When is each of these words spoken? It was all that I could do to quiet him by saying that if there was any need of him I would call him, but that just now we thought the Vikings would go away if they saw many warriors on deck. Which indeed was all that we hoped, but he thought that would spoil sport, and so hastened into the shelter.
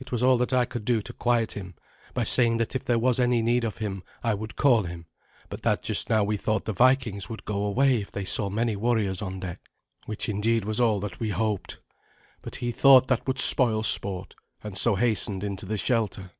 It 0.00 0.10
was 0.10 0.20
all 0.20 0.36
that 0.38 0.52
I 0.52 0.64
could 0.64 0.84
do 0.84 1.00
to 1.02 1.12
quiet 1.12 1.52
him 1.52 1.76
by 2.12 2.24
saying 2.24 2.56
that 2.56 2.74
if 2.74 2.82
there 2.82 2.98
was 2.98 3.20
any 3.20 3.40
need 3.40 3.62
of 3.62 3.78
him 3.78 4.02
I 4.20 4.34
would 4.34 4.56
call 4.56 4.82
him, 4.82 5.06
but 5.48 5.62
that 5.62 5.80
just 5.80 6.10
now 6.10 6.24
we 6.24 6.36
thought 6.36 6.64
the 6.64 6.72
Vikings 6.72 7.28
would 7.28 7.44
go 7.44 7.62
away 7.64 8.00
if 8.00 8.10
they 8.10 8.24
saw 8.24 8.50
many 8.50 8.74
warriors 8.74 9.22
on 9.22 9.38
deck. 9.38 9.60
Which 10.06 10.28
indeed 10.28 10.64
was 10.64 10.80
all 10.80 10.98
that 10.98 11.20
we 11.20 11.30
hoped, 11.30 11.78
but 12.42 12.56
he 12.56 12.72
thought 12.72 13.06
that 13.06 13.28
would 13.28 13.38
spoil 13.38 13.84
sport, 13.84 14.34
and 14.64 14.76
so 14.76 14.96
hastened 14.96 15.44
into 15.44 15.66
the 15.66 15.78
shelter. 15.78 16.32